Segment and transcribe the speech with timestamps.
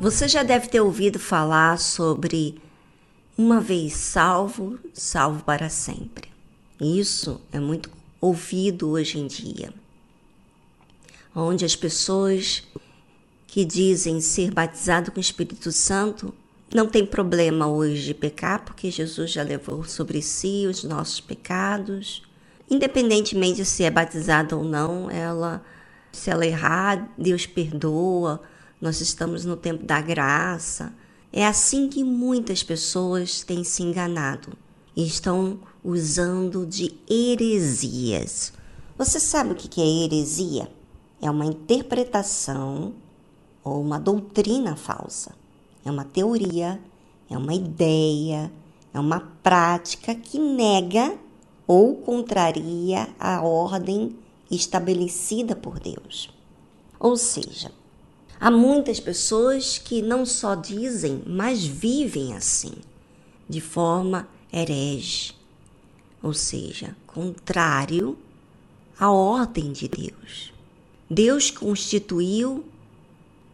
[0.00, 2.58] Você já deve ter ouvido falar sobre
[3.36, 6.30] uma vez salvo, salvo para sempre.
[6.80, 9.72] Isso é muito ouvido hoje em dia,
[11.34, 12.62] onde as pessoas
[13.46, 16.32] que dizem ser batizado com o Espírito Santo
[16.72, 22.22] não tem problema hoje de pecar, porque Jesus já levou sobre si os nossos pecados.
[22.70, 25.64] Independentemente se é batizada ou não, ela
[26.12, 28.40] se ela errar, Deus perdoa
[28.80, 30.92] nós estamos no tempo da graça.
[31.32, 34.56] É assim que muitas pessoas têm se enganado
[35.06, 38.52] estão usando de heresias.
[38.96, 40.70] Você sabe o que é heresia?
[41.20, 42.94] É uma interpretação
[43.62, 45.34] ou uma doutrina falsa.
[45.84, 46.80] É uma teoria,
[47.28, 48.52] é uma ideia,
[48.92, 51.16] é uma prática que nega
[51.66, 54.16] ou contraria a ordem
[54.50, 56.28] estabelecida por Deus.
[56.98, 57.70] Ou seja,
[58.42, 62.72] Há muitas pessoas que não só dizem, mas vivem assim,
[63.46, 65.32] de forma herege,
[66.22, 68.16] ou seja, contrário
[68.98, 70.52] à ordem de Deus.
[71.08, 72.64] Deus constituiu,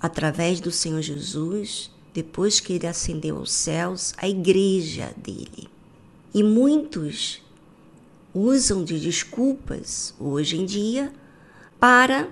[0.00, 5.68] através do Senhor Jesus, depois que ele ascendeu aos céus, a igreja dele.
[6.32, 7.42] E muitos
[8.32, 11.12] usam de desculpas hoje em dia
[11.78, 12.28] para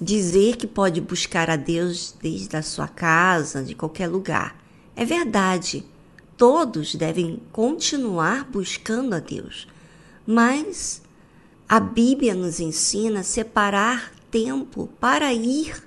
[0.00, 4.60] dizer que pode buscar a Deus desde a sua casa, de qualquer lugar.
[4.96, 5.84] É verdade,
[6.42, 9.68] todos devem continuar buscando a Deus,
[10.26, 11.00] mas
[11.68, 15.80] a Bíblia nos ensina a separar tempo para ir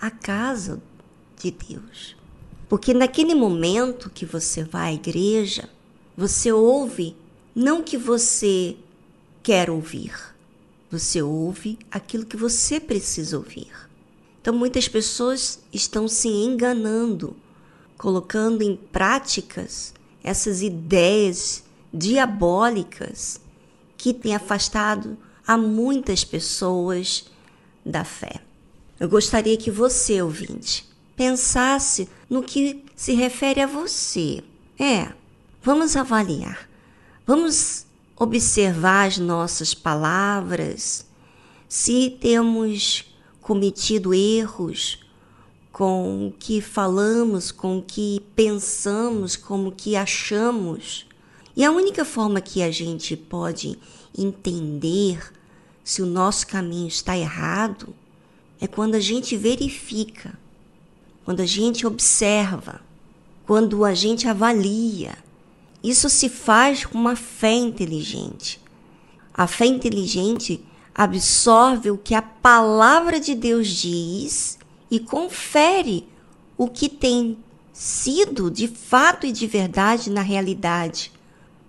[0.00, 0.82] à casa
[1.40, 2.16] de Deus.
[2.68, 5.70] Porque naquele momento que você vai à igreja,
[6.16, 7.16] você ouve
[7.54, 8.74] não que você
[9.44, 10.12] quer ouvir,
[10.90, 13.70] você ouve aquilo que você precisa ouvir.
[14.42, 17.36] Então, muitas pessoas estão se enganando,
[17.96, 23.40] colocando em práticas essas ideias diabólicas
[23.96, 25.16] que têm afastado
[25.46, 27.30] a muitas pessoas
[27.84, 28.40] da fé.
[28.98, 34.42] Eu gostaria que você, ouvinte, pensasse no que se refere a você.
[34.78, 35.12] É,
[35.62, 36.68] vamos avaliar.
[37.26, 37.86] Vamos
[38.16, 41.06] observar as nossas palavras,
[41.68, 44.98] se temos cometido erros
[45.72, 51.06] com o que falamos, com o que pensamos, com o que achamos.
[51.56, 53.78] E a única forma que a gente pode
[54.16, 55.32] entender
[55.84, 57.94] se o nosso caminho está errado
[58.60, 60.38] é quando a gente verifica,
[61.24, 62.80] quando a gente observa,
[63.46, 65.16] quando a gente avalia
[65.82, 68.60] isso se faz com uma fé inteligente.
[69.32, 70.62] A fé inteligente
[70.94, 74.58] absorve o que a palavra de Deus diz
[74.90, 76.06] e confere
[76.56, 77.38] o que tem
[77.72, 81.12] sido de fato e de verdade na realidade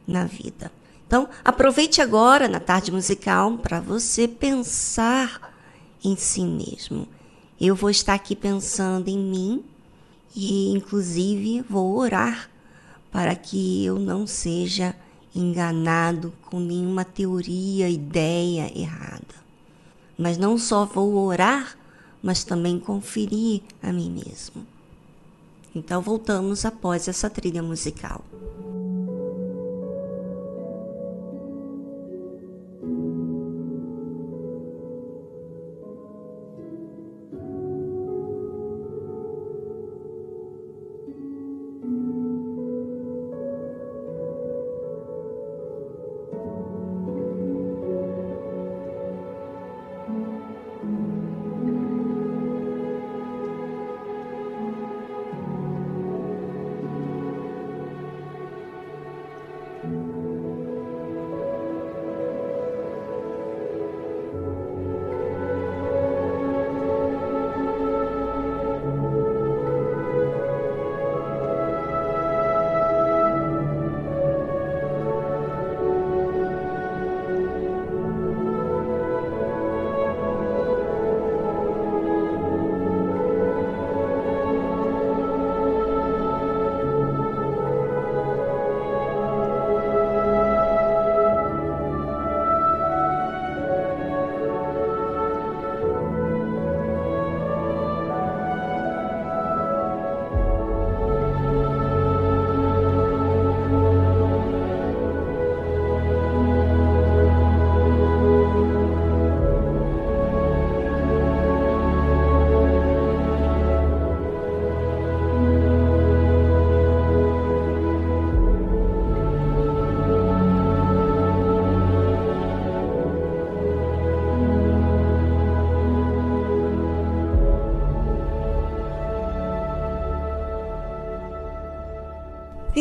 [0.07, 0.71] na vida.
[1.07, 5.53] Então, aproveite agora na tarde musical para você pensar
[6.03, 7.07] em si mesmo.
[7.59, 9.63] Eu vou estar aqui pensando em mim
[10.35, 12.49] e, inclusive, vou orar
[13.11, 14.95] para que eu não seja
[15.35, 19.35] enganado com nenhuma teoria, ideia errada.
[20.17, 21.77] Mas não só vou orar,
[22.21, 24.65] mas também conferir a mim mesmo.
[25.73, 28.23] Então voltamos após essa trilha musical.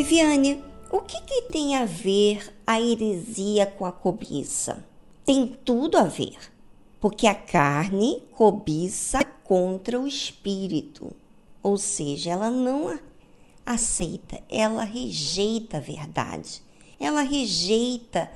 [0.02, 4.82] Viviane, o que, que tem a ver a heresia com a cobiça?
[5.26, 6.38] Tem tudo a ver,
[6.98, 11.14] porque a carne cobiça contra o espírito,
[11.62, 12.98] ou seja, ela não
[13.66, 16.62] aceita, ela rejeita a verdade,
[16.98, 18.32] ela rejeita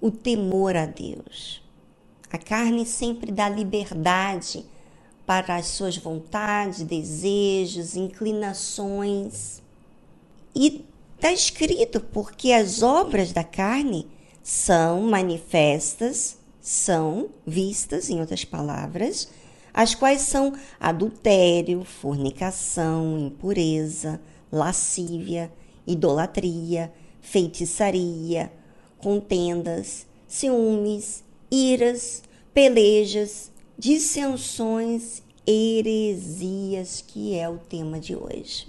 [0.00, 1.62] o temor a Deus.
[2.28, 4.64] A carne sempre dá liberdade
[5.24, 9.62] para as suas vontades, desejos, inclinações.
[10.52, 10.87] E
[11.18, 14.06] está escrito porque as obras da carne
[14.40, 19.28] são manifestas, são vistas, em outras palavras,
[19.74, 24.20] as quais são adultério, fornicação, impureza,
[24.50, 25.52] lascívia,
[25.84, 28.52] idolatria, feitiçaria,
[28.98, 32.22] contendas, ciúmes, iras,
[32.54, 38.68] pelejas, dissensões, heresias, que é o tema de hoje.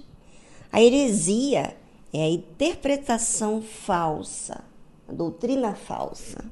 [0.71, 1.75] A heresia
[2.13, 4.63] é a interpretação falsa,
[5.07, 6.43] a doutrina falsa,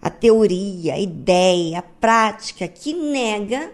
[0.00, 3.72] a teoria, a ideia, a prática que nega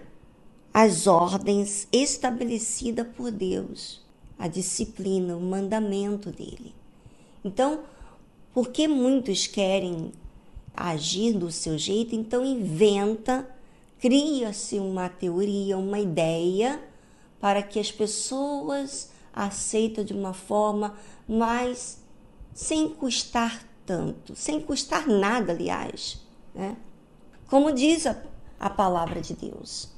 [0.72, 4.00] as ordens estabelecidas por Deus,
[4.38, 6.74] a disciplina, o mandamento dele.
[7.44, 7.80] Então,
[8.54, 10.12] porque muitos querem
[10.74, 13.46] agir do seu jeito, então inventa,
[14.00, 16.82] cria-se uma teoria, uma ideia
[17.38, 20.94] para que as pessoas aceitem de uma forma
[21.28, 22.02] mais
[22.54, 26.20] sem custar tanto, sem custar nada, aliás,
[26.54, 26.76] né?
[27.48, 28.16] Como diz a,
[28.58, 29.88] a palavra de Deus.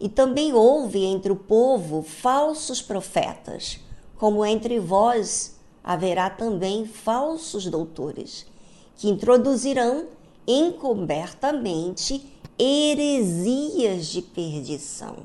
[0.00, 3.80] E também houve entre o povo falsos profetas,
[4.16, 8.46] como entre vós haverá também falsos doutores,
[8.96, 10.06] que introduzirão
[10.46, 12.24] encobertamente
[12.58, 15.16] heresias de perdição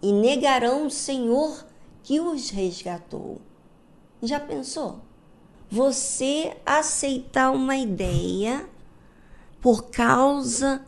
[0.00, 1.64] e negarão o Senhor
[2.02, 3.40] que os resgatou.
[4.22, 5.00] Já pensou?
[5.70, 8.68] Você aceitar uma ideia
[9.60, 10.84] por causa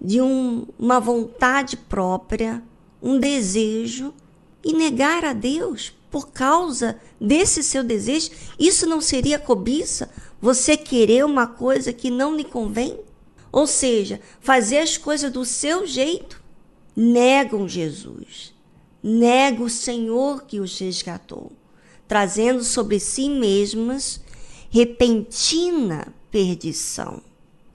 [0.00, 2.62] de um, uma vontade própria,
[3.02, 4.14] um desejo,
[4.64, 10.10] e negar a Deus por causa desse seu desejo, isso não seria cobiça?
[10.40, 13.00] Você querer uma coisa que não lhe convém?
[13.50, 16.42] Ou seja, fazer as coisas do seu jeito?
[16.94, 18.54] Negam Jesus,
[19.02, 21.52] negam o Senhor que os resgatou,
[22.06, 24.20] trazendo sobre si mesmas
[24.70, 27.22] repentina perdição.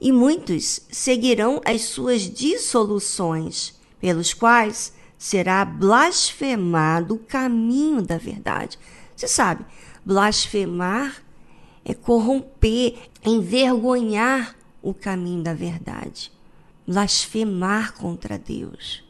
[0.00, 8.78] E muitos seguirão as suas dissoluções, pelos quais será blasfemado o caminho da verdade.
[9.14, 9.64] Você sabe,
[10.04, 11.22] blasfemar
[11.84, 16.30] é corromper, é envergonhar o caminho da verdade.
[16.86, 19.02] Blasfemar contra Deus.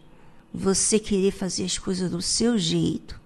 [0.52, 3.20] Você querer fazer as coisas do seu jeito.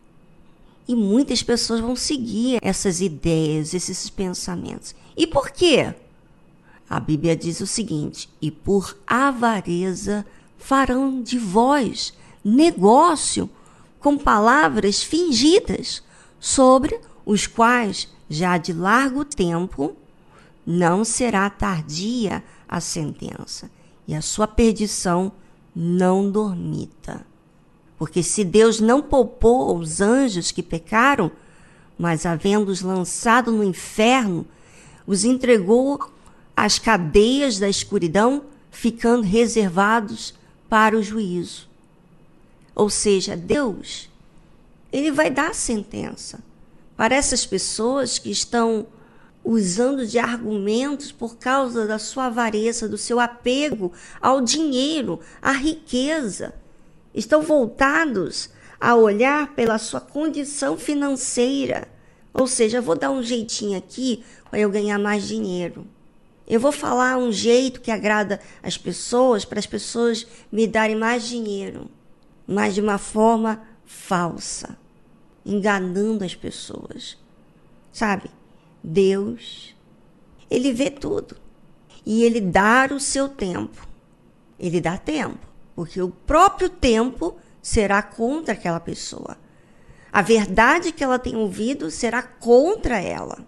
[0.86, 4.94] E muitas pessoas vão seguir essas ideias, esses pensamentos.
[5.16, 5.94] E por quê?
[6.90, 10.26] A Bíblia diz o seguinte: e por avareza
[10.58, 12.12] farão de vós
[12.44, 13.48] negócio
[13.98, 16.02] com palavras fingidas,
[16.40, 19.96] sobre os quais já de largo tempo
[20.66, 23.70] não será tardia a sentença,
[24.06, 25.32] e a sua perdição
[25.74, 27.24] não dormita.
[27.98, 31.30] Porque se Deus não poupou os anjos que pecaram,
[31.98, 34.46] mas havendo-os lançado no inferno,
[35.06, 36.10] os entregou
[36.56, 40.34] às cadeias da escuridão, ficando reservados
[40.68, 41.68] para o juízo.
[42.74, 44.08] Ou seja, Deus,
[44.90, 46.40] ele vai dar sentença
[46.96, 48.86] para essas pessoas que estão
[49.44, 56.54] usando de argumentos por causa da sua avareza, do seu apego ao dinheiro, à riqueza.
[57.14, 61.88] Estão voltados a olhar pela sua condição financeira.
[62.32, 65.86] Ou seja, vou dar um jeitinho aqui para eu ganhar mais dinheiro.
[66.46, 71.26] Eu vou falar um jeito que agrada as pessoas, para as pessoas me darem mais
[71.26, 71.90] dinheiro
[72.46, 74.76] mas de uma forma falsa,
[75.44, 77.18] enganando as pessoas.
[77.92, 78.30] Sabe?
[78.82, 79.74] Deus,
[80.50, 81.36] ele vê tudo.
[82.04, 83.86] E ele dá o seu tempo.
[84.58, 85.38] Ele dá tempo,
[85.74, 89.36] porque o próprio tempo será contra aquela pessoa.
[90.12, 93.38] A verdade que ela tem ouvido será contra ela.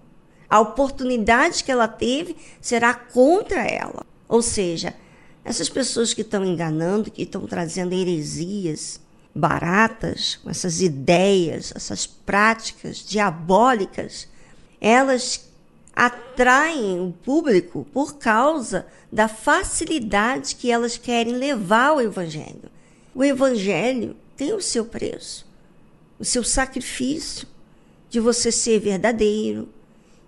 [0.48, 4.06] A oportunidade que ela teve será contra ela.
[4.28, 4.94] Ou seja,
[5.44, 9.00] essas pessoas que estão enganando, que estão trazendo heresias
[9.34, 14.28] baratas, essas ideias, essas práticas diabólicas,
[14.84, 15.48] elas
[15.96, 22.70] atraem o público por causa da facilidade que elas querem levar ao evangelho.
[23.14, 25.46] O evangelho tem o seu preço,
[26.18, 27.48] o seu sacrifício
[28.10, 29.70] de você ser verdadeiro,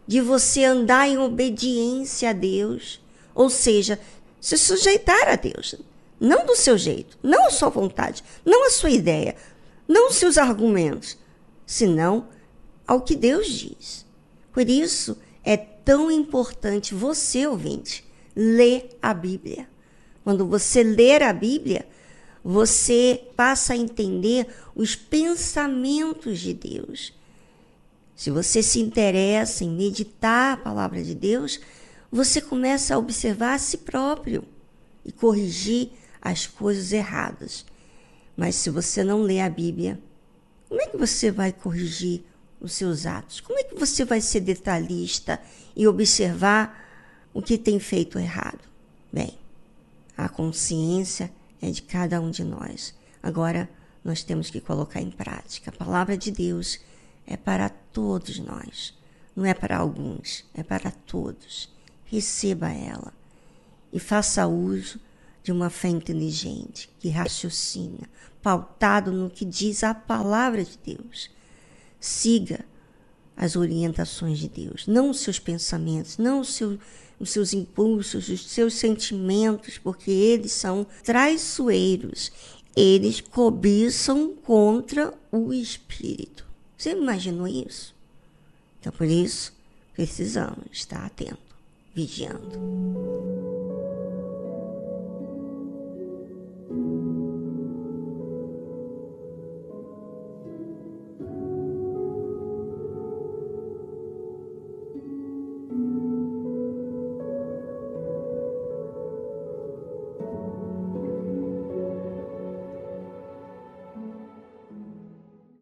[0.06, 2.98] de você andar em obediência a Deus,
[3.34, 4.00] ou seja,
[4.40, 5.74] se sujeitar a Deus,
[6.18, 9.36] não do seu jeito, não a sua vontade, não a sua ideia,
[9.86, 11.18] não os seus argumentos,
[11.66, 12.26] senão
[12.86, 14.05] ao que Deus diz.
[14.56, 18.02] Por isso é tão importante você, ouvinte,
[18.34, 19.68] ler a Bíblia.
[20.24, 21.86] Quando você ler a Bíblia,
[22.42, 27.12] você passa a entender os pensamentos de Deus.
[28.14, 31.60] Se você se interessa em meditar a palavra de Deus,
[32.10, 34.42] você começa a observar a si próprio
[35.04, 37.66] e corrigir as coisas erradas.
[38.34, 40.00] Mas se você não lê a Bíblia,
[40.66, 42.24] como é que você vai corrigir
[42.60, 43.40] os seus atos?
[43.40, 45.40] Como é que você vai ser detalhista
[45.74, 46.84] e observar
[47.32, 48.60] o que tem feito errado?
[49.12, 49.38] Bem,
[50.16, 52.94] a consciência é de cada um de nós.
[53.22, 53.68] Agora,
[54.04, 55.70] nós temos que colocar em prática.
[55.70, 56.78] A palavra de Deus
[57.26, 58.94] é para todos nós.
[59.34, 61.68] Não é para alguns, é para todos.
[62.04, 63.12] Receba ela
[63.92, 65.00] e faça uso
[65.42, 68.08] de uma fé inteligente, que raciocina,
[68.42, 71.30] pautado no que diz a palavra de Deus.
[72.06, 72.64] Siga
[73.36, 76.78] as orientações de Deus, não os seus pensamentos, não os seus,
[77.18, 82.30] os seus impulsos, os seus sentimentos, porque eles são traiçoeiros.
[82.76, 86.46] Eles cobiçam contra o espírito.
[86.78, 87.92] Você imaginou isso?
[88.78, 89.52] Então, por isso,
[89.92, 91.56] precisamos estar atento,
[91.92, 93.35] vigiando.